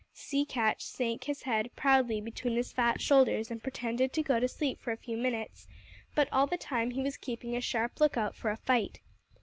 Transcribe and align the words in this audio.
Sea 0.13 0.45
Catch 0.45 0.83
sunk 0.83 1.25
his 1.25 1.43
head 1.43 1.69
proudly 1.75 2.19
between 2.21 2.55
his 2.55 2.73
fat 2.73 2.99
shoulders 2.99 3.51
and 3.51 3.61
pretended 3.61 4.11
to 4.13 4.23
go 4.23 4.39
to 4.39 4.47
sleep 4.47 4.79
for 4.81 4.91
a 4.91 4.97
few 4.97 5.15
minutes, 5.15 5.67
but 6.15 6.27
all 6.31 6.47
the 6.47 6.57
time 6.57 6.89
he 6.89 7.03
was 7.03 7.17
keeping 7.17 7.55
a 7.55 7.61
sharp 7.61 7.99
lookout 8.01 8.35
for 8.35 8.49
a 8.49 8.57
fight. 8.57 8.99